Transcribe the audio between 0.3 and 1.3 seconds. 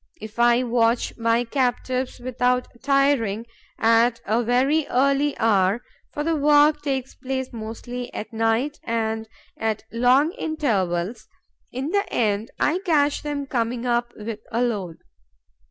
I watch